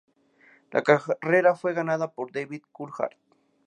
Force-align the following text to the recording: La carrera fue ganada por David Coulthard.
La 0.71 0.81
carrera 0.81 1.53
fue 1.53 1.73
ganada 1.73 2.09
por 2.11 2.31
David 2.31 2.63
Coulthard. 2.71 3.11